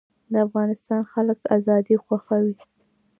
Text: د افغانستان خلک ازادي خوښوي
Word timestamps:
د 0.31 0.33
افغانستان 0.47 1.01
خلک 1.11 1.39
ازادي 1.57 1.95
خوښوي 2.03 2.55